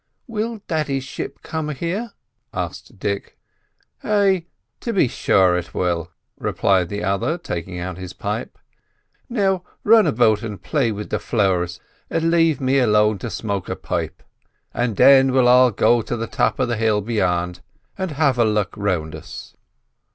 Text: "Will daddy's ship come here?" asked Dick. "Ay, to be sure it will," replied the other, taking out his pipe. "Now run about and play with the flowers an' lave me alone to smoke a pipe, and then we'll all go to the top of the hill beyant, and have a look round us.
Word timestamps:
"Will 0.25 0.61
daddy's 0.67 1.03
ship 1.03 1.43
come 1.43 1.69
here?" 1.69 2.13
asked 2.55 2.97
Dick. 2.97 3.37
"Ay, 4.03 4.45
to 4.79 4.93
be 4.93 5.07
sure 5.07 5.55
it 5.55 5.75
will," 5.75 6.09
replied 6.39 6.89
the 6.89 7.03
other, 7.03 7.37
taking 7.37 7.77
out 7.77 7.99
his 7.99 8.11
pipe. 8.11 8.57
"Now 9.29 9.61
run 9.83 10.07
about 10.07 10.41
and 10.41 10.59
play 10.59 10.91
with 10.91 11.11
the 11.11 11.19
flowers 11.19 11.79
an' 12.09 12.31
lave 12.31 12.59
me 12.59 12.79
alone 12.79 13.19
to 13.19 13.29
smoke 13.29 13.69
a 13.69 13.75
pipe, 13.75 14.23
and 14.73 14.97
then 14.97 15.33
we'll 15.33 15.47
all 15.47 15.69
go 15.69 16.01
to 16.01 16.17
the 16.17 16.25
top 16.25 16.57
of 16.57 16.67
the 16.67 16.77
hill 16.77 17.01
beyant, 17.01 17.61
and 17.95 18.09
have 18.13 18.39
a 18.39 18.43
look 18.43 18.73
round 18.75 19.13
us. 19.13 19.55